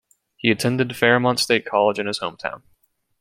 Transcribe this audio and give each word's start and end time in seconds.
He 0.35 0.49
attended 0.49 0.97
Fairmont 0.97 1.39
State 1.39 1.63
College 1.63 1.99
in 1.99 2.07
his 2.07 2.21
hometown. 2.21 2.63